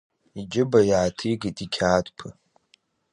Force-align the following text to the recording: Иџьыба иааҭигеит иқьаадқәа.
Иџьыба 0.39 0.79
иааҭигеит 0.89 1.57
иқьаадқәа. 1.65 2.27